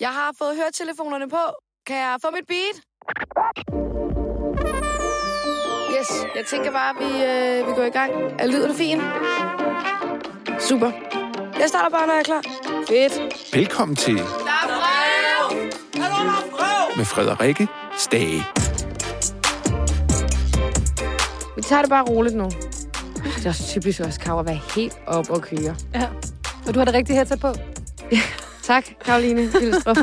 [0.00, 1.42] Jeg har fået høretelefonerne på.
[1.86, 2.76] Kan jeg få mit beat?
[5.98, 8.12] Yes, jeg tænker bare, at vi, øh, vi går i gang.
[8.38, 9.00] Er lyden fin?
[10.60, 10.90] Super.
[11.60, 12.42] Jeg starter bare, når jeg er klar.
[12.88, 13.54] Fedt.
[13.54, 14.66] Velkommen til Der er
[16.52, 16.96] brev!
[16.96, 18.42] med Frederikke Stage.
[21.56, 22.44] Vi tager det bare roligt nu.
[23.36, 25.76] Det er også typisk også, Kav, at være helt op og køre.
[25.94, 26.08] Ja.
[26.66, 27.48] Og du har det rigtige headset på?
[28.62, 29.96] Tak, Karoline Bilstrup.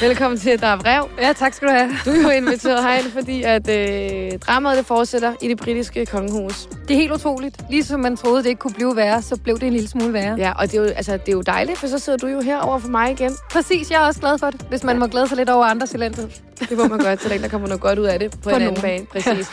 [0.00, 1.08] Velkommen til Der er brev.
[1.20, 1.90] Ja, tak skal du have.
[2.04, 6.68] Du er jo inviteret herind, fordi at øh, dramaet det fortsætter i det britiske kongehus.
[6.88, 7.56] Det er helt utroligt.
[7.70, 10.34] Ligesom man troede, det ikke kunne blive værre, så blev det en lille smule værre.
[10.38, 12.40] Ja, og det er, jo, altså, det er jo dejligt, for så sidder du jo
[12.40, 13.32] her over for mig igen.
[13.50, 15.90] Præcis, jeg er også glad for det, hvis man må glæde sig lidt over andres
[15.94, 16.30] elendighed.
[16.68, 18.54] Det må man godt, så der kommer noget godt ud af det på, På en
[18.54, 18.82] anden nogen.
[18.82, 19.06] bane.
[19.06, 19.50] Præcis.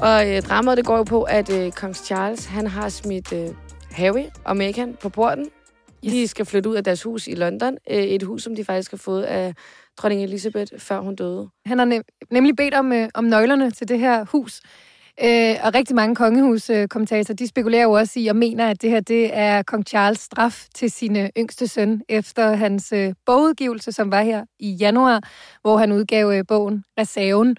[0.00, 3.48] og øh, dramaet det går jo på, at øh, kong Charles han har smidt øh,
[3.90, 5.44] Harry og Meghan på porten.
[6.04, 6.12] Yes.
[6.12, 7.76] De skal flytte ud af deres hus i London.
[7.90, 9.54] Øh, et hus, som de faktisk har fået af
[9.96, 11.48] dronning Elizabeth, før hun døde.
[11.66, 14.60] Han har nem- nemlig bedt om, øh, om nøglerne til det her hus.
[15.24, 19.00] Øh, og rigtig mange kongehuskommentatorer, de spekulerer jo også i og mener, at det her
[19.00, 24.22] det er kong Charles straf til sine yngste søn efter hans øh, bogudgivelse, som var
[24.22, 25.20] her i januar,
[25.62, 27.56] hvor han udgav øh, bogen Reserven,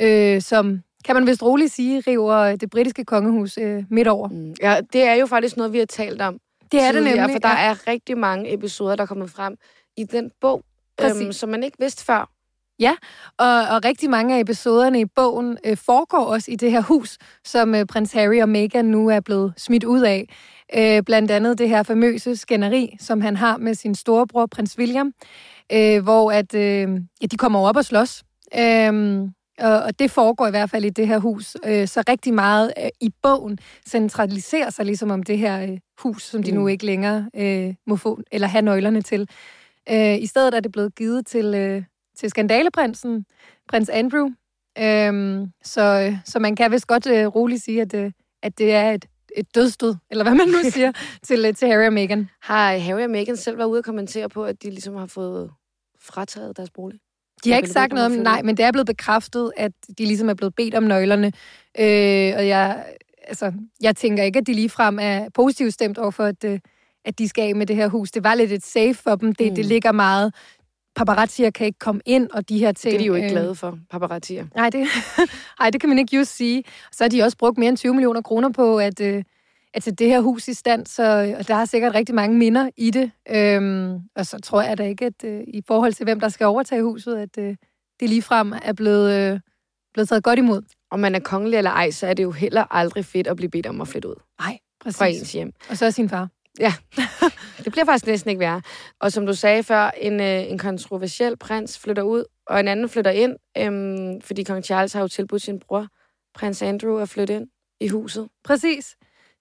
[0.00, 4.28] øh, som kan man vist roligt sige, river det britiske kongehus øh, midt over.
[4.28, 4.54] Mm.
[4.62, 6.38] Ja, det er jo faktisk noget, vi har talt om.
[6.72, 7.30] Det er det nemlig.
[7.32, 7.70] For der ja.
[7.70, 9.56] er rigtig mange episoder, der er kommet frem
[9.96, 10.64] i den bog,
[10.98, 11.22] Præcis.
[11.22, 12.30] øhm, som man ikke vidste før.
[13.38, 17.18] Og, og rigtig mange af episoderne i bogen øh, foregår også i det her hus,
[17.44, 20.28] som øh, prins Harry og Meghan nu er blevet smidt ud af.
[20.76, 25.12] Øh, blandt andet det her famøse skænderi, som han har med sin storebror, prins William,
[25.72, 26.88] øh, hvor at, øh,
[27.22, 28.22] ja, de kommer op og slås.
[28.58, 29.22] Øh,
[29.58, 31.56] og, det foregår i hvert fald i det her hus.
[31.66, 36.22] Øh, så rigtig meget øh, i bogen centraliserer sig ligesom om det her øh, hus,
[36.22, 36.58] som de Mm.
[36.58, 37.28] nu ikke længere
[37.86, 39.28] må få, eller have nøglerne til.
[40.20, 41.84] I stedet er det blevet givet til,
[42.18, 43.24] til skandaleprinsen,
[43.68, 44.28] prins Andrew.
[45.62, 47.94] Så, så man kan vist godt roligt sige, at,
[48.42, 49.04] at det er et,
[49.36, 50.92] et dødstød, eller hvad man nu siger,
[51.22, 52.28] til, til Harry og Meghan.
[52.42, 55.50] Har Harry og Meghan selv været ude og kommentere på, at de ligesom har fået
[56.00, 57.00] frataget deres bolig?
[57.44, 60.28] De har ikke sagt noget om nej, men det er blevet bekræftet, at de ligesom
[60.28, 61.26] er blevet bedt om nøglerne.
[61.78, 62.84] Øh, og jeg,
[63.24, 66.60] altså, jeg tænker ikke, at de ligefrem er positivt stemt over for, at, øh,
[67.04, 68.10] at de skal af med det her hus.
[68.10, 69.34] Det var lidt et safe for dem.
[69.34, 69.54] Det, mm.
[69.54, 70.34] Det ligger meget.
[70.96, 72.92] Paparazzier kan ikke komme ind, og de her ting.
[72.92, 74.46] Det er de jo ikke øh, glade for, paparazzier.
[74.54, 74.86] Nej, det,
[75.60, 76.64] ej, det kan man ikke just sige.
[76.92, 79.24] Så har de også brugt mere end 20 millioner kroner på at, øh,
[79.74, 82.70] at sætte det her hus i stand, så og der er sikkert rigtig mange minder
[82.76, 83.10] i det.
[83.30, 86.46] Øhm, og så tror jeg da ikke, at øh, i forhold til hvem der skal
[86.46, 87.56] overtage huset, at øh,
[88.00, 89.40] det ligefrem er blevet, øh,
[89.94, 90.62] blevet taget godt imod.
[90.90, 93.50] Om man er kongelig eller ej, så er det jo heller aldrig fedt at blive
[93.50, 95.20] bedt om at flytte ud Nej, fra præcis.
[95.20, 95.52] ens hjem.
[95.70, 96.28] Og så er sin far.
[97.64, 98.62] Det bliver faktisk næsten ikke værre.
[99.00, 102.88] Og som du sagde før, en, øh, en kontroversiel prins flytter ud, og en anden
[102.88, 105.86] flytter ind, øhm, fordi kong Charles har jo tilbudt sin bror,
[106.34, 107.46] prins Andrew, at flytte ind
[107.80, 108.28] i huset.
[108.44, 108.96] Præcis.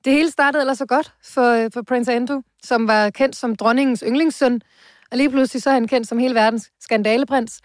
[0.05, 3.55] Det hele startede ellers så godt for, øh, for Prince Andrew, som var kendt som
[3.55, 4.61] dronningens yndlingssøn.
[5.11, 7.61] Og lige pludselig så er han kendt som hele verdens skandaleprins.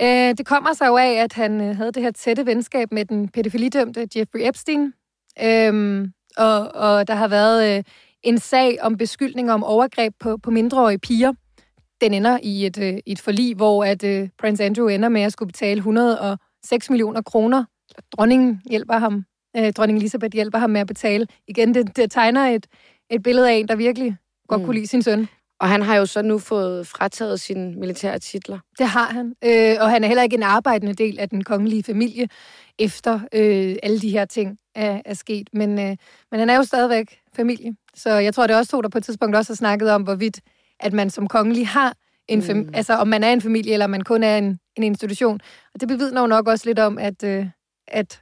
[0.00, 3.04] Øh, det kommer sig jo af, at han øh, havde det her tætte venskab med
[3.04, 4.92] den pædofilidømte Jeffrey Epstein.
[5.42, 7.84] Øhm, og, og der har været øh,
[8.22, 11.32] en sag om beskyldninger om overgreb på, på mindreårige piger.
[12.00, 15.32] Den ender i et, øh, et forlig, hvor at øh, Prince Andrew ender med at
[15.32, 17.64] skulle betale 106 millioner kroner.
[18.16, 19.24] Dronningen hjælper ham
[19.56, 21.26] øh, dronning Elisabeth hjælper ham med at betale.
[21.48, 22.66] Igen, det, det tegner et,
[23.10, 24.16] et billede af en, der virkelig
[24.48, 24.64] godt Mm.
[24.66, 25.28] kunne lide sin søn.
[25.60, 28.58] Og han har jo så nu fået frataget sine militære titler.
[28.78, 29.34] Det har han.
[29.44, 32.28] Øh, og han er heller ikke en arbejdende del af den kongelige familie,
[32.78, 35.48] efter øh, alle de her ting er, er sket.
[35.52, 35.96] Men, øh,
[36.30, 37.74] men han er jo stadigvæk familie.
[37.94, 40.02] Så jeg tror, det er også to, der på et tidspunkt også har snakket om,
[40.02, 40.40] hvorvidt
[40.80, 41.94] at man som kongelig har
[42.28, 42.70] en fam- Mm.
[42.74, 45.40] altså om man er en familie, eller om man kun er en, en institution.
[45.74, 47.46] Og det bevidner jo nok også lidt om, at, øh,
[47.88, 48.20] at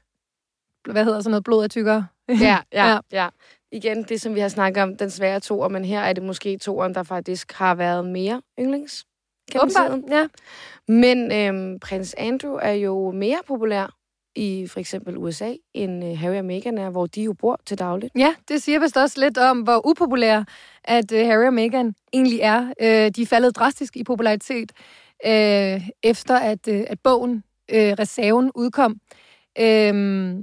[0.91, 2.07] hvad hedder sådan noget, blod er tykkere.
[2.29, 3.29] Ja, ja, Ja.
[3.73, 6.59] Igen, det som vi har snakket om, den svære toer, men her er det måske
[6.59, 9.05] toeren, der faktisk har været mere yndlings.
[9.61, 10.27] Åbenbart, ja.
[10.89, 13.95] Men øhm, prins Andrew er jo mere populær
[14.37, 17.79] i for eksempel USA, end øh, Harry og Meghan er, hvor de jo bor til
[17.79, 18.13] dagligt.
[18.19, 20.45] Ja, det siger vist også lidt om, hvor upopulær
[20.85, 22.73] at øh, Harry og Meghan egentlig er.
[22.81, 24.73] Øh, de er faldet drastisk i popularitet,
[25.27, 29.01] øh, efter at, at bogen øh, Reserven udkom.
[29.59, 30.35] Øh,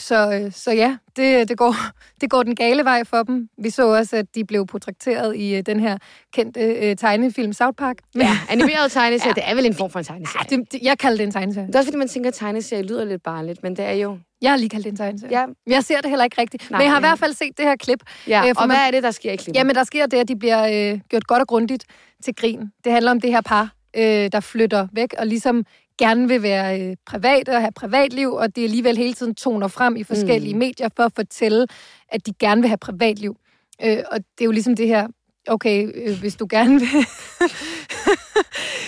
[0.00, 1.74] Så, øh, så ja, det, det, går,
[2.20, 3.48] det går den gale vej for dem.
[3.58, 5.98] Vi så også, at de blev portrætteret i øh, den her
[6.34, 7.96] kendte øh, tegnefilm South Park.
[8.14, 9.40] Ja, animeret tegneserie, ja.
[9.42, 10.44] det er vel en form for en tegneserie.
[10.50, 11.66] Ja, det, det, jeg kalder det en tegneserie.
[11.66, 14.18] Det er også fordi, man tænker, at tegneserie lyder lidt barnligt, men det er jo...
[14.42, 15.38] Jeg har lige kaldt det en tegneserie.
[15.40, 15.44] Ja.
[15.66, 16.70] Jeg ser det heller ikke rigtigt.
[16.70, 17.08] Nej, men jeg har i ja.
[17.08, 18.00] hvert fald set det her klip.
[18.28, 19.56] Ja, Øh, og man- hvad er det, der sker i klippet?
[19.56, 21.84] Jamen, der sker det, at de bliver øh, gjort godt og grundigt
[22.24, 22.60] til grin.
[22.84, 24.02] Det handler om det her par, øh,
[24.32, 25.64] der flytter væk og ligesom
[26.00, 29.96] gerne vil være øh, private og have privatliv, og det alligevel hele tiden toner frem
[29.96, 30.58] i forskellige mm.
[30.58, 31.66] medier for at fortælle,
[32.08, 33.36] at de gerne vil have privatliv.
[33.84, 35.08] Øh, og det er jo ligesom det her,
[35.48, 36.88] okay, øh, hvis du gerne vil...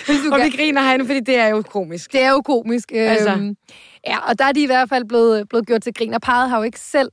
[0.07, 2.13] hvis du og vi gerne, griner herinde, fordi det er jo komisk.
[2.13, 2.93] det er jo komisk.
[2.95, 3.55] Øh, altså.
[4.07, 6.51] Ja, og der er de i hvert fald blevet, blevet gjort til grin, og parret
[6.51, 7.09] har jo ikke selv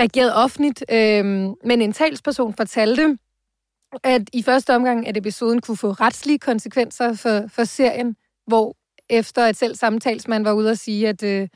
[0.00, 1.24] reageret offentligt, øh,
[1.64, 3.18] men en talsperson fortalte,
[4.04, 8.16] at i første omgang, at episoden kunne få retslige konsekvenser for, for serien,
[8.46, 8.76] hvor
[9.10, 11.48] efter at selv samme talsmand var ude og sige, at, øh,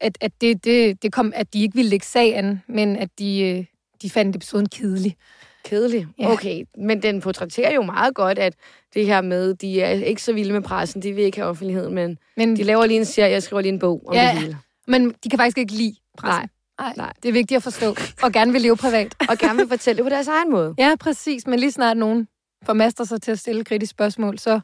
[0.00, 3.08] at, at, det, det, det kom, at de ikke ville lægge sag an, men at
[3.18, 3.64] de, øh,
[4.02, 5.16] de fandt episoden kedelig.
[5.64, 6.06] Kedelig.
[6.18, 6.30] Ja.
[6.32, 8.54] Okay, men den portrætterer jo meget godt, at
[8.94, 11.88] det her med, de er ikke så vilde med pressen, de vil ikke have offentlighed,
[11.88, 14.30] men Men, de laver lige en serie og skriver lige en bog om Ja.
[14.34, 14.56] det hele.
[14.86, 16.40] men de kan faktisk ikke lide pressen.
[16.40, 16.48] Nej,
[16.80, 17.12] Nej, nej.
[17.22, 19.14] Det er vigtigt at forstå, og gerne vil leve privat.
[19.28, 20.74] Og gerne vil fortælle det på deres egen måde.
[20.78, 21.46] Ja, præcis.
[21.46, 22.28] Men lige snart nogen
[22.66, 24.60] formaster sig til at stille kritiske spørgsmål, så,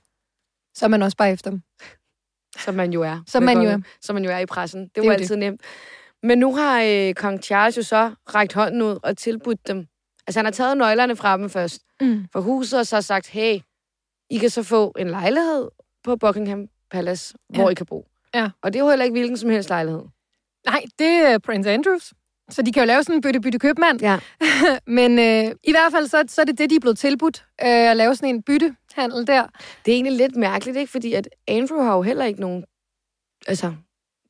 [0.75, 1.63] så er man også bare efter dem.
[2.67, 3.23] Som man jo er.
[3.27, 3.79] Som man jo er.
[4.01, 4.81] Som man jo er i pressen.
[4.85, 5.39] Det, det var altid det.
[5.39, 5.61] nemt.
[6.23, 9.87] Men nu har øh, kong Charles jo så rækt hånden ud og tilbudt dem.
[10.27, 11.83] Altså han har taget nøglerne fra dem først.
[12.01, 12.27] Mm.
[12.33, 13.59] For huset og så sagt, hey,
[14.31, 15.69] I kan så få en lejlighed
[16.05, 17.61] på Buckingham Palace, Ja.
[17.61, 18.07] hvor I kan bo.
[18.35, 18.51] Ja.
[18.63, 20.03] Og det er jo heller ikke hvilken som helst lejlighed.
[20.67, 22.13] Nej, det er Prince Andrews.
[22.51, 24.01] Så de kan jo lave sådan en bytte-bytte-købmand.
[24.01, 24.19] Ja.
[24.99, 27.45] Men øh, i hvert fald, så, så er det det, de er blevet tilbudt.
[27.63, 29.47] Øh, at lave sådan en byttehandel der.
[29.85, 30.93] Det er egentlig lidt mærkeligt, ikke?
[30.93, 32.65] Fordi at Andrew har jo heller ikke nogen
[33.47, 33.75] altså,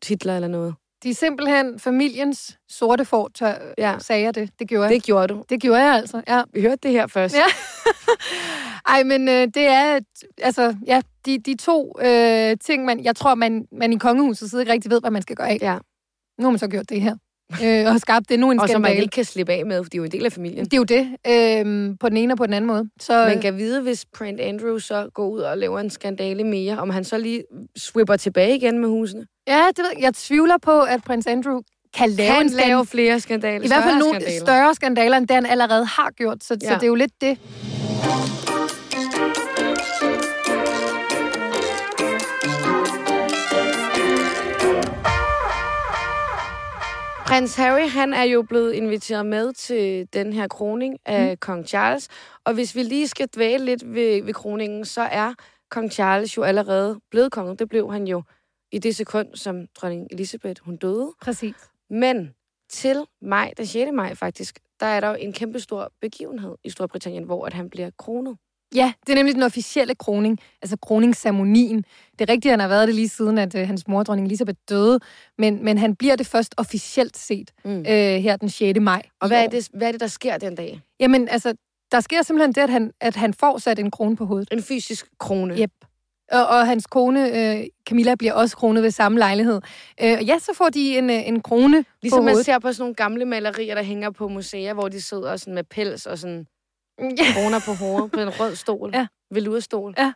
[0.03, 0.75] titler eller noget.
[1.03, 3.99] De er simpelthen familiens sorte får, tør, ja.
[3.99, 4.51] sagde jeg det.
[4.59, 4.95] Det gjorde jeg.
[4.95, 5.45] Det gjorde du.
[5.49, 6.43] Det gjorde jeg altså, ja.
[6.53, 7.35] Vi hørte det her først.
[7.35, 7.45] Ja.
[8.93, 10.01] Ej, men øh, det er,
[10.43, 14.63] altså, ja, de, de to øh, ting, man, jeg tror, man, man i kongehuset sidder
[14.63, 15.59] ikke rigtig ved, hvad man skal gøre af.
[15.61, 15.79] Ja.
[16.39, 17.17] Nu har man så gjort det her.
[17.65, 19.03] Øh, og skabt det nu en Og som man skandale.
[19.03, 20.65] ikke kan slippe af med, for de er jo en del af familien.
[20.65, 22.89] Det er jo det, øh, på den ene og på den anden måde.
[23.01, 26.79] Så, Man kan vide, hvis Prince Andrew så går ud og laver en skandale mere,
[26.79, 27.43] om han så lige
[27.77, 29.27] swipper tilbage igen med husene.
[29.49, 30.03] Ja, det ved jeg.
[30.03, 31.61] Jeg tvivler på, at prins Andrew
[31.97, 32.87] kan lave Kan en lave skandale.
[32.87, 33.65] flere skandaler.
[33.65, 34.41] I hvert fald nogle skandaler.
[34.47, 36.45] større skandaler, end det han allerede har gjort.
[36.45, 36.69] Så, ja.
[36.69, 37.39] så det er jo lidt det.
[47.27, 51.37] Prins Harry, han er jo blevet inviteret med til den her kroning af mm.
[51.37, 52.09] kong Charles.
[52.45, 55.35] Og hvis vi lige skal dvæle lidt ved, ved kroningen, så er
[55.71, 57.57] kong Charles jo allerede blevet konge.
[57.57, 58.23] Det blev han jo
[58.73, 61.13] i det sekund, som dronning Elisabeth hun døde.
[61.23, 61.55] Præcis.
[61.91, 62.35] Men
[62.69, 63.91] til maj, den 6.
[63.93, 67.71] maj faktisk, der er der jo en kæmpe stor begivenhed i Storbritannien, hvor at han
[67.71, 68.37] bliver kronet.
[68.75, 71.85] Ja, det er nemlig den officielle kroning, altså kroningsceremonien.
[72.19, 74.59] Det er rigtigt, han har været det lige siden, at øh, hans mor, dronning Elisabeth,
[74.69, 75.01] døde,
[75.39, 77.79] men, men han bliver det først officielt set Mm.
[77.79, 78.81] øh, her den 6.
[78.81, 79.03] maj.
[79.21, 80.81] Og hvad er, det, hvad er det, der sker den dag?
[81.01, 81.55] Jamen, altså,
[81.93, 84.49] der sker simpelthen det, at han, at han får sat en krone på hovedet.
[84.53, 85.55] En fysisk krone.
[85.59, 85.71] Yep.
[86.33, 89.61] Og, og hans kone, øh, Camilla, bliver også kronet ved samme lejlighed.
[90.03, 92.83] Øh, og ja, så får de en, øh, en krone Ligesom man ser på sådan
[92.83, 96.47] nogle gamle malerier, der hænger på museer, hvor de sidder sådan med pels og sådan.
[97.35, 98.91] Kroner på hovedet på en rød stol.
[98.95, 99.07] Ja.
[99.31, 99.95] Velurstol.
[99.99, 100.13] Ja.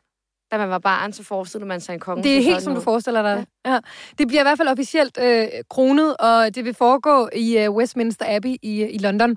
[0.53, 2.23] Da man var barn, så forestillede man sig en konge.
[2.23, 2.85] Det er helt, som du ud.
[2.85, 3.47] forestiller dig.
[3.65, 3.73] Ja.
[3.73, 3.79] Ja.
[4.19, 8.37] Det bliver i hvert fald officielt øh, kronet, og det vil foregå i øh, Westminster
[8.37, 9.31] Abbey i, i London.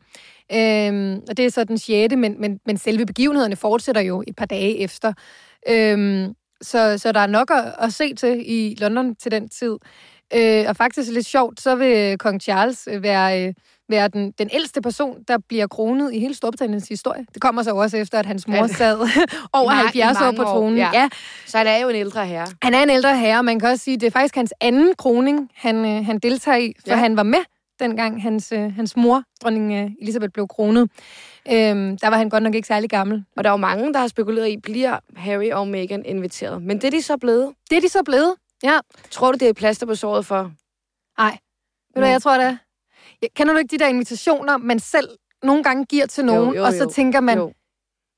[0.52, 2.16] Øhm, og det er så den 6.
[2.16, 5.14] Men, men, men selve begivenhederne fortsætter jo et par dage efter.
[5.70, 9.78] Øhm, så, så der er nok at, at se til i London til den tid.
[10.36, 13.54] Øh, og faktisk lidt sjovt, så vil kong Charles øh, være, øh,
[13.90, 17.26] være den, den ældste person, der bliver kronet i hele Storbritanniens historie.
[17.34, 18.98] Det kommer så også efter, at hans mor sad
[19.54, 20.78] over I ma- i 70 år på år, tronen.
[20.78, 20.90] ja.
[20.94, 21.10] ja.
[21.46, 22.48] Så han er jo en ældre herre.
[22.62, 25.50] Han er en ældre herre, man kan også sige, det er faktisk hans anden kroning,
[25.56, 26.96] han, øh, han deltager i, for ja.
[26.96, 27.40] han var med
[27.80, 30.90] dengang hans, øh, hans mor, dronning øh, Elisabeth, blev kronet.
[31.52, 33.24] Øhm, der var han godt nok ikke særlig gammel.
[33.38, 36.64] Og der er jo mange, der har spekuleret i, bliver Harry og Meghan inviteret.
[36.64, 37.52] Men det er de så blevet.
[37.70, 38.34] Det er de så blevet.
[38.64, 38.80] Ja.
[39.12, 40.52] Tror du, det er plaster på såret for?
[41.18, 41.32] Nej.
[41.32, 42.58] Ved du, hvad jeg tror, det er?
[43.22, 45.10] Jeg, kender du ikke de der invitationer, man selv
[45.44, 46.90] nogle gange giver til nogen, jo, og så jo.
[46.90, 47.54] tænker man, Jo.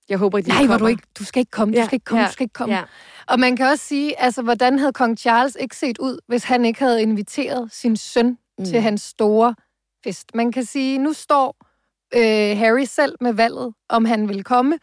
[0.10, 2.04] Jeg håber, de nej, hvor du ikke, du skal ikke komme, du Ja, skal ikke
[2.04, 2.75] komme, ja, du skal ikke komme.
[2.75, 2.84] Ja.
[3.28, 6.66] Og man kan også sige, altså, hvordan havde kong Charles ikke set ud, hvis han
[6.66, 8.66] ikke havde inviteret sin søn mm.
[8.66, 9.56] til hans store
[10.04, 10.36] fest.
[10.36, 11.56] Man kan sige, nu står
[12.16, 14.80] øh, Harry selv med valget, om han vil komme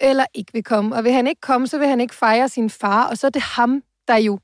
[0.00, 0.96] eller ikke vil komme.
[0.96, 3.30] Og vil han ikke komme, så vil han ikke fejre sin far, og så er
[3.30, 4.38] det ham, der jo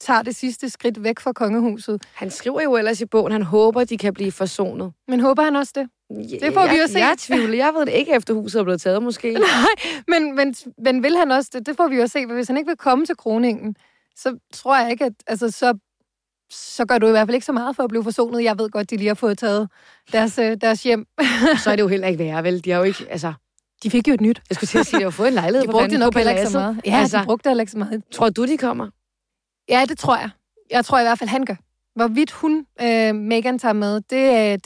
[0.00, 2.02] tager det sidste skridt væk fra kongehuset.
[2.14, 4.92] Han skriver jo ellers i bogen, han håber, de kan blive forsonet.
[5.08, 5.88] Men håber han også det?
[6.40, 6.98] Det får vi jeg, jo se.
[6.98, 7.56] Jeg tvivler.
[7.56, 9.32] Jeg ved det ikke, efter huset er blevet taget, måske.
[9.38, 9.44] Nej,
[10.08, 11.66] men, men, men vil han også det?
[11.66, 12.26] Det får vi jo se.
[12.26, 13.76] Hvis han ikke vil komme til kroningen,
[14.16, 15.78] så tror jeg ikke, at altså, så,
[16.50, 18.44] så gør du i hvert fald ikke så meget for at blive forsonet.
[18.44, 19.68] Jeg ved godt, de lige har fået taget
[20.12, 21.06] deres, øh, deres hjem.
[21.64, 22.64] så er det jo heller ikke værre, vel?
[22.64, 23.32] De har jo ikke, altså...
[23.82, 24.42] De fik jo et nyt.
[24.50, 26.14] Jeg skulle til at sige, at de har fået en lejlighed De brugte på nok
[26.14, 26.80] heller ikke så meget.
[26.86, 28.02] Ja, Altså- de brugte heller ikke så meget.
[28.12, 28.88] Tror du, de kommer?
[29.68, 30.30] Ja, det tror jeg.
[30.70, 31.54] Jeg tror i hvert fald, han gør.
[31.94, 34.64] Hvorvidt hun, øh, Megan, tager med, det, er- det,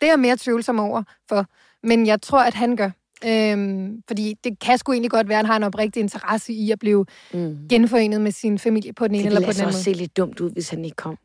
[0.00, 1.46] det er jeg mere tvivlsom over for.
[1.82, 2.90] Men jeg tror, at han gør.
[3.26, 6.70] Øhm, fordi det kan sgu egentlig godt være, at han har en oprigtig interesse i
[6.70, 7.56] at blive Mm.
[7.68, 9.88] genforenet med sin familie på den ene Det eller ville på den altså anden også
[9.90, 9.96] måde.
[9.96, 11.16] se lidt dumt ud, hvis han ikke kom.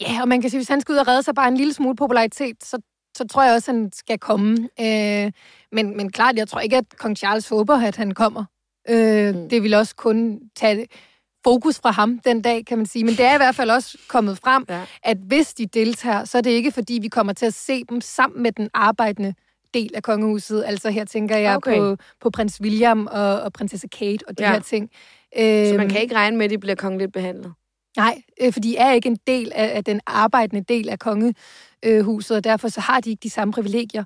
[0.00, 1.72] Ja, og man kan sige, hvis han skal ud og redde sig bare en lille
[1.74, 2.78] smule popularitet, så,
[3.16, 4.68] så tror jeg også, at han skal komme.
[4.80, 5.32] Øh,
[5.72, 8.44] men, men klart, jeg tror ikke, at kong Charles håber, at han kommer.
[8.88, 9.48] Øh, Mm.
[9.48, 10.86] Det vil også kun tage
[11.44, 13.04] fokus fra ham den dag, kan man sige.
[13.04, 14.84] Men det er i hvert fald også kommet frem, Ja.
[15.02, 18.00] at hvis de deltager, så er det ikke, fordi vi kommer til at se dem
[18.00, 19.34] sammen med den arbejdende
[19.74, 20.64] del af kongehuset.
[20.66, 21.76] Altså her tænker jeg Okay.
[21.78, 24.52] på, på prins William og, og prinsesse Kate og de Ja.
[24.52, 24.90] her ting.
[25.36, 25.40] Så
[25.72, 27.52] man Øhm, kan ikke regne med, at de bliver kongeligt behandlet.
[27.96, 32.36] Nej, øh, for de er ikke en del af, af den arbejdende del af kongehuset,
[32.36, 34.04] og derfor så har de ikke de samme privilegier.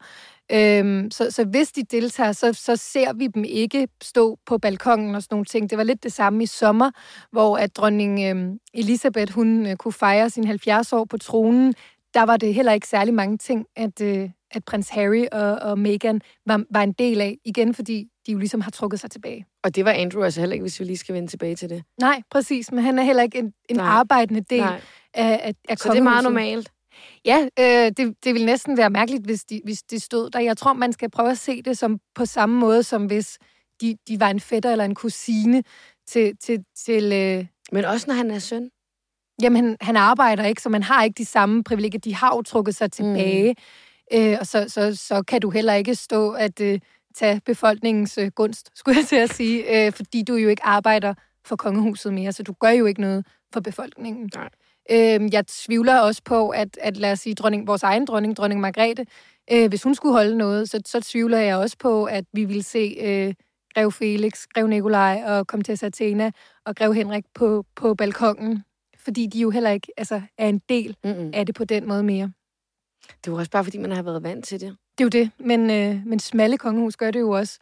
[0.52, 5.14] Øhm, så, så hvis de deltager, så, så ser vi dem ikke stå på balkongen
[5.14, 5.70] og sådan nogle ting.
[5.70, 6.90] Det var lidt det samme i sommer,
[7.30, 11.74] hvor at dronning øhm, Elisabeth, hun øh, kunne fejre sin 70 år på tronen.
[12.14, 15.78] Der var det heller ikke særlig mange ting, at, øh, at prins Harry og, og
[15.78, 17.38] Meghan var, var en del af.
[17.44, 19.46] Igen, fordi de jo ligesom har trukket sig tilbage.
[19.64, 21.82] Og det var Andrew altså heller ikke, hvis vi lige skal vende tilbage til det.
[22.00, 23.86] Nej, præcis, men han er heller ikke en, en Nej.
[23.86, 24.80] arbejdende del Nej.
[25.14, 26.72] af, af, af Så det er meget normalt.
[27.24, 30.40] Ja, øh, det, det vil næsten være mærkeligt, hvis de, hvis de stod der.
[30.40, 33.38] Jeg tror, man skal prøve at se det som på samme måde, som hvis
[33.80, 35.62] de, de var en fætter eller en kusine
[36.06, 36.36] til...
[36.36, 38.70] til, til øh, Men også når han er søn.
[39.42, 42.00] jamen, han, han arbejder ikke, så man har ikke de samme privilegier.
[42.00, 43.54] De har jo trukket sig tilbage,
[44.12, 44.18] mm.
[44.18, 46.80] øh, og så, så, så kan du heller ikke stå at øh,
[47.14, 51.14] tage befolkningens øh, gunst, skulle jeg til at sige, øh, fordi du jo ikke arbejder
[51.44, 54.30] for kongehuset mere, så du gør jo ikke noget for befolkningen.
[54.34, 54.48] Nej.
[54.90, 58.60] Øh, jeg tvivler også på, at, at lad os sige, dronning, vores egen dronning, dronning
[58.60, 59.06] Margrethe,
[59.52, 62.64] øh, hvis hun skulle holde noget, så, så tvivler jeg også på, at vi vil
[62.64, 63.34] se øh,
[63.74, 66.30] Grev Felix, Grev Nikolaj og Comtesse Athena
[66.66, 68.64] og Grev Henrik på, på balkongen,
[68.98, 71.30] fordi de jo heller ikke altså, er en del Mm-mm.
[71.34, 72.32] af det på den måde mere.
[73.06, 74.76] Det er jo også bare, fordi man har været vant til det.
[74.98, 77.58] Det er jo det, men, øh, men smalle kongehus gør det jo også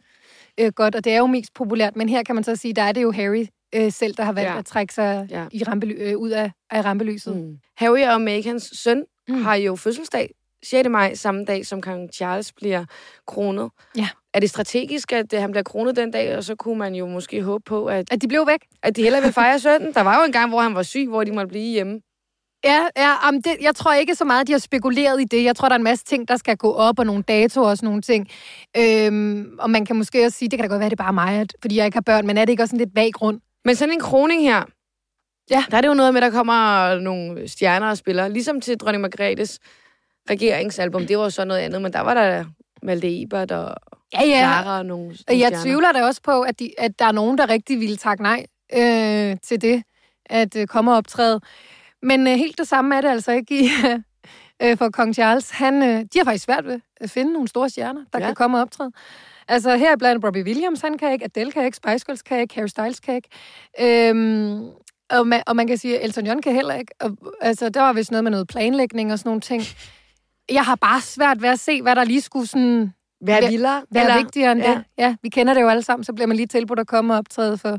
[0.59, 1.95] øh, godt, og det er jo mest populært.
[1.95, 4.31] Men her kan man så sige, der er det jo Harry øh, selv, der har
[4.33, 4.57] valgt Ja.
[4.57, 5.45] at trække sig Ja.
[5.51, 7.35] i rampely- øh, ud af, af rampelyset.
[7.35, 7.57] Mm.
[7.77, 9.43] Harry og Megans søn Mm.
[9.43, 10.29] har jo fødselsdag
[10.63, 10.89] 6.
[10.89, 12.85] maj, samme dag som kong Charles bliver
[13.27, 13.69] kronet.
[13.97, 14.09] Ja.
[14.33, 17.07] Er det strategisk, at øh, han bliver kronet den dag, og så kunne man jo
[17.07, 18.59] måske håbe på, at, At de blev væk?
[18.83, 19.93] at de hellere vil fejre sønnen?
[19.93, 21.99] Der var jo en gang, hvor han var syg, hvor de måtte blive hjemme.
[22.63, 25.43] Ja, ja jamen det, jeg tror ikke så meget, de har spekuleret i det.
[25.43, 27.77] Jeg tror, der er en masse ting, der skal gå op, og nogle datoer og
[27.77, 28.27] sådan nogle ting.
[28.77, 31.13] Øhm, og man kan måske også sige, det kan da godt være, det er bare
[31.13, 33.11] mig, at, fordi jeg ikke har børn, men er det ikke også en lidt vag
[33.13, 33.39] grund?
[33.65, 34.63] Men sådan en kroning her,
[35.51, 35.63] Ja.
[35.71, 38.27] der er det jo noget med, at der kommer nogle stjerner og spiller.
[38.27, 39.59] Ligesom til dronning Margrethes
[40.29, 41.07] regeringsalbum.
[41.07, 42.45] Det var jo så noget andet, men der var der
[42.83, 43.75] Malte Ebert og
[44.13, 44.39] Ja, ja.
[44.39, 45.63] Clara og nogle, Og nogle jeg stjerner.
[45.63, 48.45] tvivler da også på, at, de, at der er nogen, der rigtig ville takke nej
[48.73, 49.83] øh, til det,
[50.25, 51.41] at øh, komme og optræde.
[52.01, 53.69] Men øh, helt det samme er det altså ikke i,
[54.63, 55.49] øh, for kong Charles.
[55.49, 58.25] Han, øh, de har faktisk svært ved at finde nogle store stjerner, der ja.
[58.25, 58.91] kan komme og optræde.
[59.51, 62.55] Altså her blandt Robbie Williams, han kan ikke, Adele kan ikke, Spice Girls kan ikke,
[62.55, 63.29] Harry Styles kan ikke.
[64.09, 64.63] Øhm,
[65.09, 66.93] og, man, og man kan sige, at Elton John kan heller ikke.
[66.99, 69.63] Og, altså, der var vist noget med noget planlægning og sådan nogle ting.
[70.51, 73.81] Jeg har bare svært ved at se, hvad der lige skulle sådan Hvad- vildere?
[73.89, 74.69] hvad er vigtigere end ja.
[74.71, 74.83] det?
[74.97, 77.17] Ja, vi kender det jo alle sammen, så bliver man lige tilbudt at komme og
[77.17, 77.77] optræde for,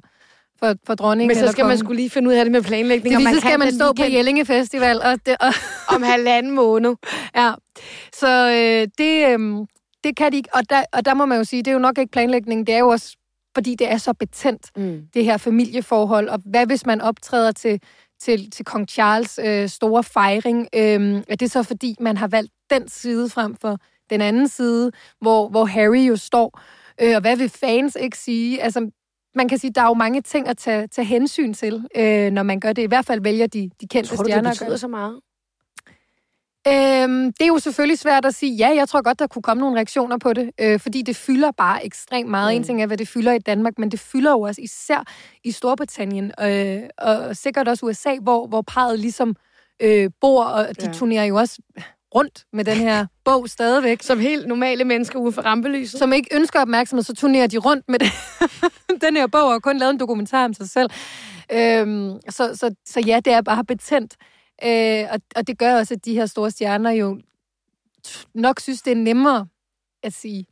[0.58, 2.62] for, for dronningen Men så eller skal man skulle lige finde ud af det med
[2.62, 3.14] planlægning.
[3.16, 5.52] det man så skal man stå på Jellinge Festival, og, det, og
[5.94, 6.94] om halvanden måned.
[7.36, 7.52] ja.
[8.14, 9.66] Så øh, det, øh,
[10.04, 11.78] det kan de ikke, og der, og der må man jo sige, det er jo
[11.78, 13.16] nok ikke planlægning, det er jo også,
[13.54, 15.02] fordi det er så betændt, Mm.
[15.14, 17.80] det her familieforhold, og hvad hvis man optræder til,
[18.20, 22.52] til, til kong Charles øh, store fejring, øh, er det så fordi, man har valgt
[22.70, 23.78] den side frem for
[24.10, 24.90] den anden side,
[25.20, 26.60] hvor, hvor Harry jo står,
[27.02, 28.62] øh, og hvad vil fans ikke sige?
[28.62, 28.90] Altså,
[29.34, 32.42] man kan sige, der er jo mange ting at tage, tage hensyn til, øh, når
[32.42, 32.82] man gør det.
[32.82, 34.80] I hvert fald vælger de, de kendte Tror du, det stjerner gøre betyder det.
[34.80, 35.20] så meget?
[36.68, 39.60] Øhm, det er jo selvfølgelig svært at sige, ja, jeg tror godt, der kunne komme
[39.60, 42.54] nogle reaktioner på det, øh, fordi det fylder bare ekstremt meget.
[42.54, 42.56] Mm.
[42.56, 45.04] En ting er, hvad det fylder i Danmark, men det fylder jo også især
[45.44, 49.36] i Storbritannien, øh, og sikkert også USA, hvor, hvor parret ligesom
[49.82, 50.92] øh, bor, og de Ja.
[50.92, 51.58] turnerer jo også
[52.14, 54.02] rundt med den her bog stadigvæk.
[54.02, 55.98] Som helt normale mennesker ude for rampelyset.
[55.98, 57.98] Som ikke ønsker opmærksomhed, så turnerer de rundt med
[59.06, 60.90] den her bog, og kun lavet en dokumentar om sig selv.
[61.52, 64.16] Øhm, så, så, så ja, det er bare betændt.
[64.64, 67.20] Øh, og, og det gør også, at de her store stjerner jo
[68.34, 69.46] nok synes, det er nemmere
[70.02, 70.46] at sige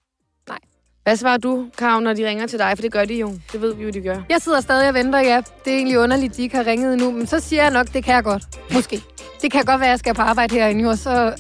[0.49, 0.59] nej.
[1.03, 2.73] Hvad svarer du, Kav, når de ringer til dig?
[2.77, 3.33] For det gør de jo.
[3.53, 4.23] Det ved vi jo, de gør.
[4.29, 5.43] Jeg sidder stadig og venter, ja.
[5.65, 7.11] Det er egentlig underligt, de ikke har ringet nu.
[7.11, 8.43] Men så siger jeg nok, det kan jeg godt.
[8.73, 9.03] Måske.
[9.43, 11.35] Det kan godt være, at jeg skal på arbejde herinde, og så...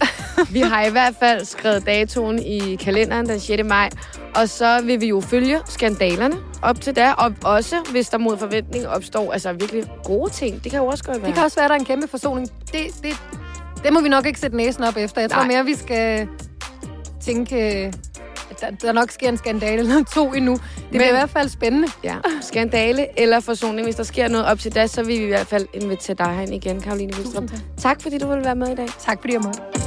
[0.50, 3.62] vi har i hvert fald skrevet datoen i kalenderen den 6.
[3.64, 3.90] maj.
[4.34, 7.12] Og så vil vi jo følge skandalerne op til der.
[7.12, 10.64] Og også, hvis der mod forventning opstår altså virkelig gode ting.
[10.64, 11.26] Det kan jo også godt være.
[11.26, 12.48] Det kan også være, at der er en kæmpe forsoning.
[12.72, 13.22] Det, det,
[13.84, 15.20] det må vi nok ikke sætte næsen op efter.
[15.20, 15.46] Jeg tror Nej.
[15.48, 16.28] mere, vi skal
[17.24, 17.56] tænke,
[18.50, 20.52] at der, der nok sker en skandale eller to endnu.
[20.52, 21.88] Det Men, bliver i hvert fald spændende.
[22.04, 23.86] Ja, skandale eller forsoning.
[23.86, 26.34] Hvis der sker noget op til da, så vil vi i hvert fald invitere dig
[26.34, 27.50] herind igen, Karoline Vildstrup.
[27.50, 27.58] Tak.
[27.78, 28.88] tak fordi du ville være med i dag.
[28.98, 29.79] Tak fordi jeg måtte.